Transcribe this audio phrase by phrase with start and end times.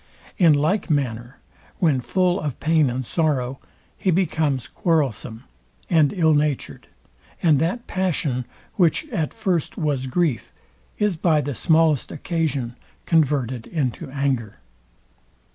[0.39, 1.37] In like manner,
[1.77, 3.59] when full of pain and sorrow,
[3.95, 5.43] he becomes quarrelsome
[5.91, 6.87] and ill natured;
[7.43, 8.45] and that passion;
[8.77, 10.53] which at first was grief,
[10.97, 12.75] is by the smallest occasion
[13.05, 14.55] converted into anger.